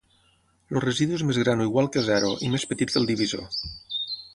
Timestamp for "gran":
1.43-1.63